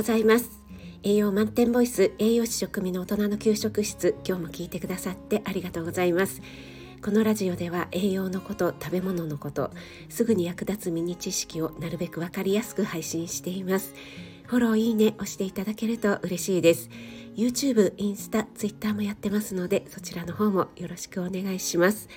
[0.00, 0.62] ございます。
[1.02, 6.40] 栄養満点ボイス栄養士食味の大人の給食室今日も聞いてくださってありがとうございます。
[7.04, 9.70] このラジオでは栄養のこと食べ物のこと
[10.08, 13.92] すぐに役立つミニ知識をなるべくわかりやすく配信しています。
[14.46, 16.88] フォローいいね押していただけると嬉しいです。
[17.36, 22.08] YouTube、インスタ、Twitter もやってますのでそちらの方もよろしくお願いします。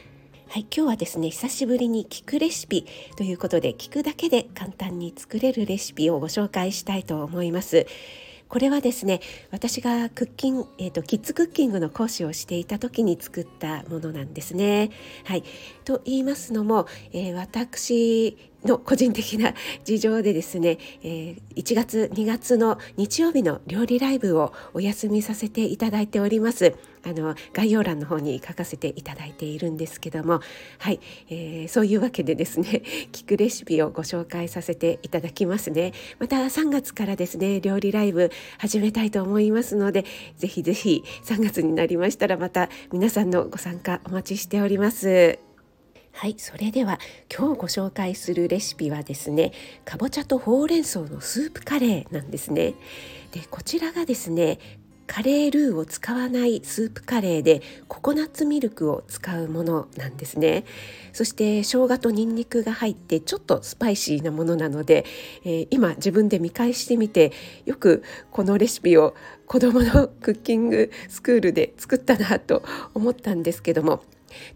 [0.53, 2.85] はい、今日はですね久しぶりに聞くレシピ
[3.17, 7.87] ということで聞くだけで簡単に作れるレシピをご紹介したいと思います
[8.49, 9.19] これはですね
[9.49, 14.91] 私がクッキング、えーと、キッズクッキングの講師をしていた時に作ったものなんですね。
[15.23, 15.43] はい、
[15.85, 19.53] と言いますのも、えー、私の個人的な
[19.83, 26.75] 事情でですね、え、1月2月の日曜日の料理ライブをお休みさせていただいております。
[27.05, 30.39] あの概要欄の方に書かせていただいているんですけども
[30.79, 32.81] はい、えー、そういうわけでですね
[33.11, 35.93] 聞くレシピをご紹介させていただきますね。
[36.19, 40.05] また3月からですね料理ライブ始めたいと思いますので
[40.37, 45.52] ぜひぜひ3月になりましたらまた皆さんのご参加お待ちしております。
[46.15, 46.99] はいそれでは
[47.35, 49.51] 今日ご紹介するレシピはですね
[49.83, 52.75] かぼちゃとほうれん草のスープカレーなんですね。
[53.31, 54.59] でこちらがですね
[55.05, 60.63] カレールーを使わないスープカレーでココナッツミルクを使うものなんですね。
[61.11, 65.05] そして生姜とニンニクが入ってちょっとスパイシーなものなので、
[65.43, 67.33] えー、今自分で見返してみて
[67.65, 69.13] よくこのレシピを
[69.45, 74.03] 子どものクッキングスクールで作ったなと思ったんですけども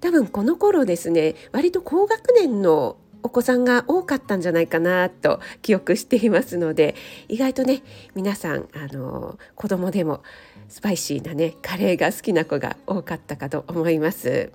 [0.02, 6.95] 多分この頃ですね割と高学年のお子さんが多かったんじゃないかなと記憶していますので
[7.28, 7.83] 意外とね
[8.16, 10.23] 皆さんあの子供でも
[10.70, 14.52] スパイシーなねカレーが好きな子が多かったかと思います。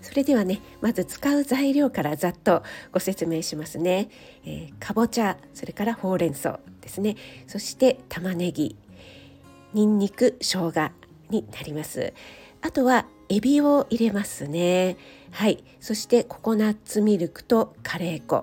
[0.00, 4.08] それではねまず使う材料からざっとご説明しますね、
[4.44, 7.16] えー、かぼちゃそれからほうれん草ですね。
[7.48, 8.76] そして玉ねぎ
[9.74, 10.92] にんにく生姜
[11.30, 12.12] になります。
[12.62, 14.96] あとはエビを入れますね。
[15.30, 15.62] はい。
[15.80, 18.42] そしてココナッツミルクとカレー粉。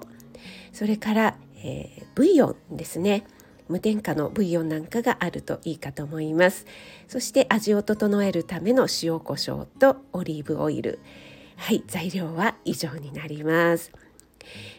[0.73, 3.25] それから、えー、ブイヨンですね。
[3.67, 6.67] 無添加のブイヨンなんかがあるといいかと思います。
[7.07, 10.99] そして味を整えるための塩コショウとオリーブオイル。
[11.55, 11.83] はい。
[11.87, 13.91] 材料は以上になります。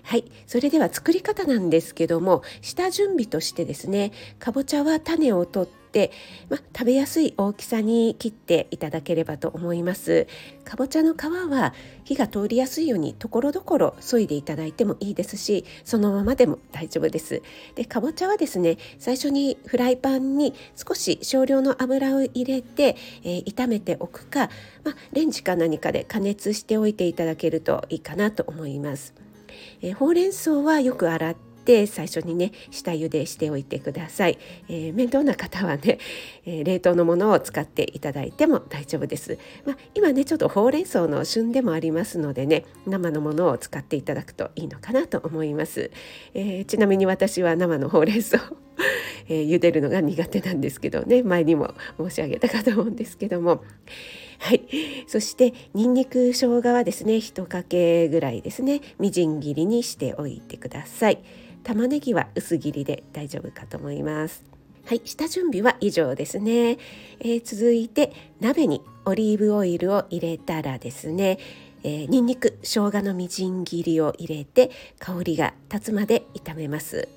[0.02, 0.24] はい。
[0.46, 6.12] それでは作り方なんですけども下準備としてですねかぼちゃは種を取って、
[6.48, 10.26] ま、食べやすい大きさに切っていただければと思います。
[10.64, 11.18] かぼちゃの皮
[11.50, 11.74] は
[12.04, 17.42] 火が通りやすいようにところどころ削いでいただいてもいいですしそのままでも大丈夫です。
[17.74, 24.50] でかぼちゃはですね最初にフライパンに少し少量の油を入れて、えー、炒めておくか、
[24.84, 29.25] ま、レンジか何かで加熱しておいていただけるといいかなと思います。
[29.82, 34.38] えー、ほうれん草はよく洗って最初にね下茹でしておいてください、
[34.68, 35.98] えー、面倒な方はね、
[36.44, 45.90] えー、冷凍のものを使っていただいても大丈夫です、まあ、今ねちょっとほうれん草の旬でもありますのでね生のものを使っていただくといいのかなと思います、
[46.34, 48.38] えちなみに私は生のほうれん草
[49.28, 53.64] えー、茹でるのが苦手なんですけどね前にも申し上げたかと思うんですけども。
[54.38, 54.62] はい。
[55.06, 58.80] そしてにんにく生姜はですね1かけぐらいですね。
[58.98, 61.18] みじん切りにしておいてください。
[61.62, 64.44] 玉ねぎは薄切りで大丈夫かと思います。
[64.84, 65.00] はい。
[65.04, 66.78] 下準備は以上ですね、
[67.18, 71.38] えー、続いて鍋にオリーブオイルを入れたらですね。
[71.82, 77.08] えー、にんにく生姜のみじん切りを入れて香りが立つまで炒めます、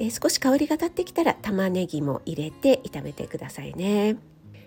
[0.00, 4.16] えー、少し香りが立ってきたら玉ねぎも入れて炒めてくださいね。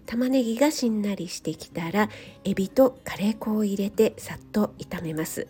[0.05, 2.09] 玉ねぎがしんなりしてきたら
[2.43, 5.47] エビとカレー粉を入れてさっと炒めます、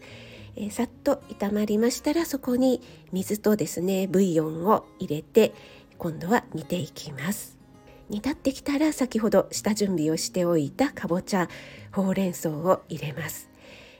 [0.55, 2.79] えー、さっと炒まりましたらそこに
[3.11, 5.53] 水とですねブイヨンを入れて
[5.97, 7.57] 今度は煮ていきます。
[8.09, 11.49] 煮立ってきたら先ほど下準備をしておいたかぼちゃ
[11.91, 13.49] ほうれん草を入れます、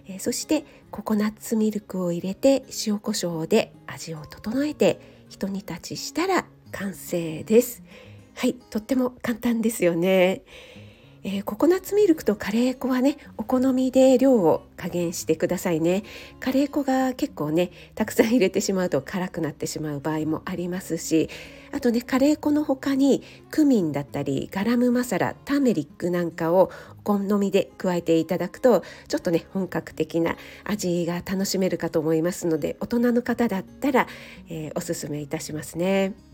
[0.08, 7.82] えー、そしてココナッツミルクを入れて塩コショウで味を整えてひと煮立ちしたら完成です。
[8.36, 10.44] はいとっても簡単ですよね、
[11.26, 16.04] えー、ココナッツミルクとカレー粉はねお好みで量を加減してくださいね
[16.42, 21.30] カレー粉が結構ねたくさん入れてしまうと辛くなってしまう場合もありますし
[21.72, 30.36] あとねカレー粉の他にクミンだったりガラムマサラターメリックなんかをお好みで加えていただくとちょっとね本格的な
[30.66, 34.08] 味が楽しめるかと思いますので大人の方だったら、
[34.50, 36.33] えー、おすすめいたしますね。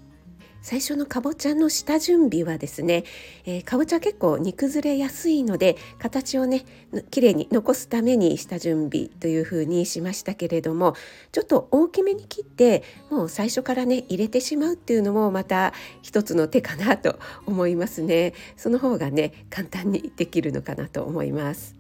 [0.62, 3.04] 最初のかぼちゃの下準備はですね、
[3.46, 6.66] えー、かぼちゃ結構煮崩れやすいので形をね
[7.12, 10.96] きれいに残すために下準備というふうにしましたけれども
[11.32, 18.34] ちょっと大きめに切ってもう最初からね入れてしまうっていうのもまた一つの手かなと思いますね。
[18.58, 21.79] その方がね簡単にできるのかなと思います。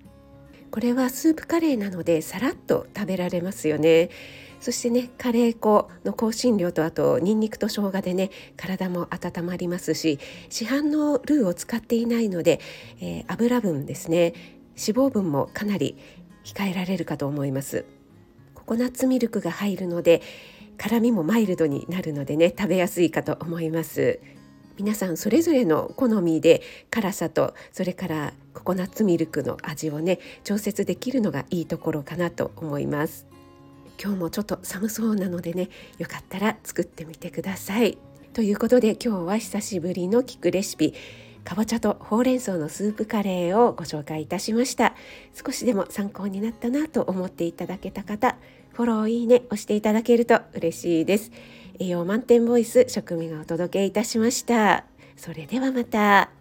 [0.71, 4.09] これはスープカレーなのでさらっと食べられますよね。
[4.59, 10.19] そしてねカレー粉の香辛料とあとニンニクと生姜でね体も温まりますし
[10.49, 12.59] 市販のルーを使っていないので、
[12.99, 14.33] えー、油分ですね
[14.77, 15.97] 脂肪分もかなり
[16.43, 17.85] 控えられるかと思います。
[18.53, 20.21] ココナッツミルクが入るので
[20.77, 24.19] 辛みもマイルドになるのでね食べやすいかと思います。
[24.79, 33.27] 皆さんそれぞれの好みで辛さとそれからココナッツミルクの味をね調節できるのがいいところかなと思います。
[34.01, 35.67] 今日もちょっと寒そうなのでね
[35.97, 37.97] よかったら作ってみてください。
[38.31, 40.93] ということで今日は久しぶりの聞くレシピ
[41.43, 44.95] かぼちゃとほうれん草のスープカレーをご紹介いたしました。
[45.33, 48.37] 少しでも参考になったなと思っていただけた方
[48.71, 51.31] フォローいいね押していただけると嬉しいです。
[51.79, 54.83] 栄養満点ボイス食味がお届けいたしました。
[55.15, 56.38] それではまた。